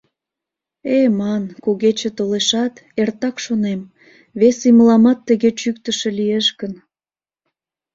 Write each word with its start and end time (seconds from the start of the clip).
Э-э, 0.95 1.09
ман, 1.19 1.43
Кугече 1.63 2.09
толешат, 2.17 2.73
эртак 3.01 3.35
шонем: 3.45 3.81
вес 4.39 4.59
ий 4.67 4.73
мыламат 4.77 5.19
тыге 5.27 5.49
чӱктышӧ 5.59 6.09
лиеш 6.17 6.47
гын... 6.59 6.73